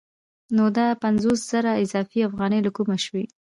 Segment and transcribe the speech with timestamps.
[0.55, 3.23] نو دا پنځوس زره اضافي افغانۍ له کومه شوې